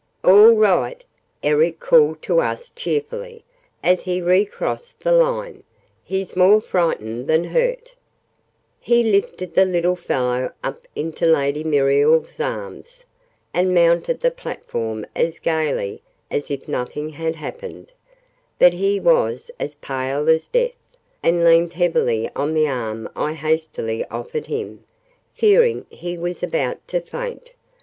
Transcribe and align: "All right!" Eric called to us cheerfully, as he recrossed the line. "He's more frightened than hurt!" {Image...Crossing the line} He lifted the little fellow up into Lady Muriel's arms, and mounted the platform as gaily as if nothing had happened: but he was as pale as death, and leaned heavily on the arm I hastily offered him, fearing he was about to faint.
"All 0.23 0.53
right!" 0.53 1.03
Eric 1.43 1.79
called 1.79 2.23
to 2.23 2.39
us 2.41 2.71
cheerfully, 2.75 3.43
as 3.83 4.01
he 4.01 4.19
recrossed 4.19 4.99
the 5.01 5.11
line. 5.11 5.61
"He's 6.03 6.35
more 6.35 6.59
frightened 6.59 7.27
than 7.27 7.43
hurt!" 7.43 7.93
{Image...Crossing 8.83 8.83
the 8.89 8.95
line} 8.97 9.03
He 9.03 9.11
lifted 9.11 9.53
the 9.53 9.65
little 9.65 9.95
fellow 9.95 10.53
up 10.63 10.87
into 10.95 11.27
Lady 11.27 11.63
Muriel's 11.63 12.39
arms, 12.39 13.05
and 13.53 13.75
mounted 13.75 14.21
the 14.21 14.31
platform 14.31 15.05
as 15.15 15.37
gaily 15.37 16.01
as 16.31 16.49
if 16.49 16.67
nothing 16.67 17.09
had 17.11 17.35
happened: 17.35 17.91
but 18.57 18.73
he 18.73 18.99
was 18.99 19.51
as 19.59 19.75
pale 19.75 20.27
as 20.29 20.47
death, 20.47 20.79
and 21.21 21.45
leaned 21.45 21.73
heavily 21.73 22.27
on 22.35 22.55
the 22.55 22.67
arm 22.67 23.07
I 23.15 23.33
hastily 23.33 24.03
offered 24.05 24.47
him, 24.47 24.83
fearing 25.35 25.85
he 25.91 26.17
was 26.17 26.41
about 26.41 26.87
to 26.87 27.01
faint. 27.01 27.51